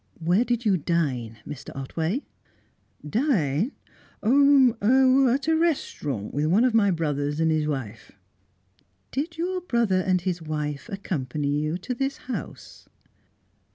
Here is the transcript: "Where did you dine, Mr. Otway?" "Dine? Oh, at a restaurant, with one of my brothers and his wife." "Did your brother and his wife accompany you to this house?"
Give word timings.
"Where 0.19 0.43
did 0.43 0.65
you 0.65 0.77
dine, 0.77 1.37
Mr. 1.47 1.69
Otway?" 1.75 2.23
"Dine? 3.07 3.71
Oh, 4.23 5.31
at 5.31 5.47
a 5.47 5.55
restaurant, 5.55 6.33
with 6.33 6.47
one 6.47 6.63
of 6.65 6.73
my 6.73 6.89
brothers 6.89 7.39
and 7.39 7.51
his 7.51 7.67
wife." 7.67 8.11
"Did 9.11 9.37
your 9.37 9.61
brother 9.61 10.01
and 10.01 10.19
his 10.19 10.41
wife 10.41 10.89
accompany 10.91 11.49
you 11.49 11.77
to 11.77 11.93
this 11.93 12.17
house?" 12.17 12.89